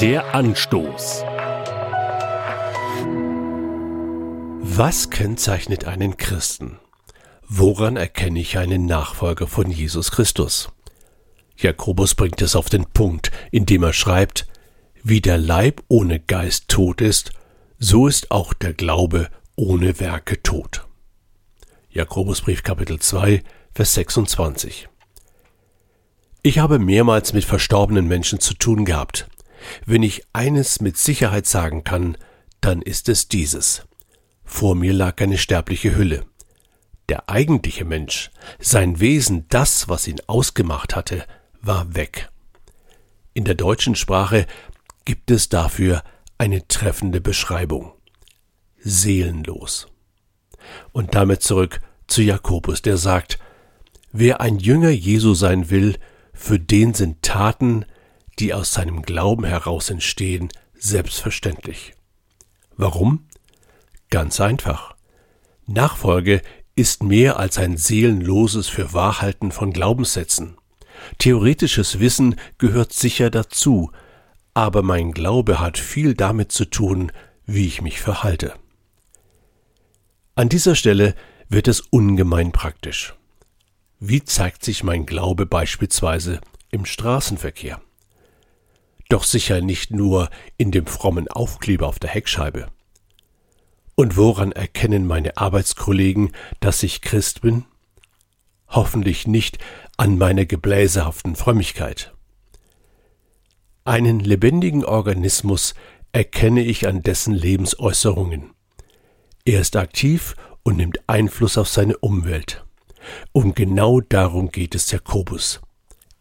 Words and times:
Der 0.00 0.34
Anstoß. 0.34 1.24
Was 4.62 5.10
kennzeichnet 5.10 5.84
einen 5.84 6.16
Christen? 6.16 6.78
Woran 7.46 7.98
erkenne 7.98 8.40
ich 8.40 8.56
einen 8.56 8.86
Nachfolger 8.86 9.46
von 9.46 9.70
Jesus 9.70 10.10
Christus? 10.10 10.70
Jakobus 11.58 12.14
bringt 12.14 12.40
es 12.40 12.56
auf 12.56 12.70
den 12.70 12.86
Punkt, 12.86 13.30
indem 13.50 13.82
er 13.82 13.92
schreibt, 13.92 14.46
wie 15.02 15.20
der 15.20 15.36
Leib 15.36 15.82
ohne 15.88 16.18
Geist 16.18 16.68
tot 16.68 17.02
ist, 17.02 17.32
so 17.78 18.06
ist 18.06 18.30
auch 18.30 18.54
der 18.54 18.72
Glaube 18.72 19.28
ohne 19.54 20.00
Werke 20.00 20.42
tot. 20.42 20.86
Jakobusbrief 21.90 22.62
Kapitel 22.62 22.98
2, 22.98 23.42
Vers 23.74 23.92
26. 23.92 24.88
Ich 26.42 26.58
habe 26.58 26.78
mehrmals 26.78 27.34
mit 27.34 27.44
verstorbenen 27.44 28.08
Menschen 28.08 28.40
zu 28.40 28.54
tun 28.54 28.86
gehabt. 28.86 29.28
Wenn 29.86 30.02
ich 30.02 30.24
eines 30.32 30.80
mit 30.80 30.96
Sicherheit 30.96 31.46
sagen 31.46 31.84
kann, 31.84 32.16
dann 32.60 32.82
ist 32.82 33.08
es 33.08 33.28
dieses. 33.28 33.82
Vor 34.44 34.74
mir 34.74 34.92
lag 34.92 35.20
eine 35.20 35.38
sterbliche 35.38 35.96
Hülle. 35.96 36.24
Der 37.08 37.28
eigentliche 37.28 37.84
Mensch, 37.84 38.30
sein 38.58 39.00
Wesen, 39.00 39.46
das, 39.48 39.88
was 39.88 40.06
ihn 40.06 40.20
ausgemacht 40.26 40.94
hatte, 40.94 41.24
war 41.60 41.94
weg. 41.94 42.28
In 43.34 43.44
der 43.44 43.54
deutschen 43.54 43.94
Sprache 43.94 44.46
gibt 45.04 45.30
es 45.30 45.48
dafür 45.48 46.02
eine 46.38 46.66
treffende 46.68 47.20
Beschreibung. 47.20 47.92
Seelenlos. 48.78 49.88
Und 50.92 51.14
damit 51.14 51.42
zurück 51.42 51.80
zu 52.06 52.22
Jakobus, 52.22 52.82
der 52.82 52.96
sagt, 52.96 53.38
wer 54.12 54.40
ein 54.40 54.58
Jünger 54.58 54.90
Jesu 54.90 55.34
sein 55.34 55.70
will, 55.70 55.96
für 56.32 56.58
den 56.58 56.94
sind 56.94 57.22
Taten, 57.22 57.84
die 58.38 58.54
aus 58.54 58.72
seinem 58.72 59.02
Glauben 59.02 59.44
heraus 59.44 59.90
entstehen, 59.90 60.48
selbstverständlich. 60.74 61.94
Warum? 62.76 63.26
Ganz 64.08 64.40
einfach. 64.40 64.94
Nachfolge 65.66 66.42
ist 66.74 67.02
mehr 67.02 67.38
als 67.38 67.58
ein 67.58 67.76
seelenloses 67.76 68.68
Fürwahrhalten 68.68 69.52
von 69.52 69.72
Glaubenssätzen. 69.72 70.56
Theoretisches 71.18 72.00
Wissen 72.00 72.36
gehört 72.58 72.92
sicher 72.92 73.30
dazu, 73.30 73.90
aber 74.54 74.82
mein 74.82 75.12
Glaube 75.12 75.60
hat 75.60 75.78
viel 75.78 76.14
damit 76.14 76.52
zu 76.52 76.64
tun, 76.64 77.12
wie 77.46 77.66
ich 77.66 77.82
mich 77.82 78.00
verhalte. 78.00 78.54
An 80.34 80.48
dieser 80.48 80.74
Stelle 80.74 81.14
wird 81.48 81.68
es 81.68 81.80
ungemein 81.80 82.52
praktisch. 82.52 83.14
Wie 83.98 84.24
zeigt 84.24 84.64
sich 84.64 84.82
mein 84.82 85.04
Glaube 85.04 85.44
beispielsweise 85.44 86.40
im 86.70 86.86
Straßenverkehr? 86.86 87.82
Doch 89.10 89.24
sicher 89.24 89.60
nicht 89.60 89.90
nur 89.90 90.30
in 90.56 90.70
dem 90.70 90.86
frommen 90.86 91.26
Aufkleber 91.26 91.88
auf 91.88 91.98
der 91.98 92.10
Heckscheibe. 92.10 92.68
Und 93.96 94.16
woran 94.16 94.52
erkennen 94.52 95.04
meine 95.04 95.36
Arbeitskollegen, 95.36 96.30
dass 96.60 96.84
ich 96.84 97.02
Christ 97.02 97.42
bin? 97.42 97.64
Hoffentlich 98.68 99.26
nicht 99.26 99.58
an 99.96 100.16
meiner 100.16 100.46
gebläsehaften 100.46 101.34
Frömmigkeit. 101.34 102.14
Einen 103.84 104.20
lebendigen 104.20 104.84
Organismus 104.84 105.74
erkenne 106.12 106.62
ich 106.62 106.86
an 106.86 107.02
dessen 107.02 107.34
Lebensäußerungen. 107.34 108.52
Er 109.44 109.60
ist 109.60 109.74
aktiv 109.74 110.36
und 110.62 110.76
nimmt 110.76 111.00
Einfluss 111.08 111.58
auf 111.58 111.68
seine 111.68 111.98
Umwelt. 111.98 112.64
Und 113.32 113.56
genau 113.56 114.00
darum 114.00 114.52
geht 114.52 114.76
es 114.76 114.92
Jakobus. 114.92 115.60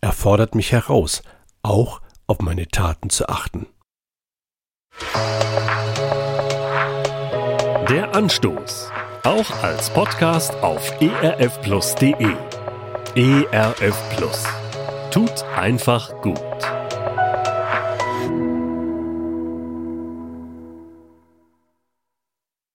Er 0.00 0.12
fordert 0.12 0.54
mich 0.54 0.70
heraus, 0.70 1.22
auch 1.62 2.00
auf 2.26 2.40
meine 2.40 2.68
Taten 2.68 3.10
zu 3.10 3.28
achten. 3.28 3.66
Der 7.88 8.14
Anstoß. 8.14 8.90
Auch 9.22 9.62
als 9.62 9.90
Podcast 9.90 10.54
auf 10.62 11.00
erfplus.de. 11.00 12.34
ERF 13.14 14.16
Plus. 14.16 14.44
Tut 15.10 15.44
einfach 15.56 16.20
gut. 16.20 16.75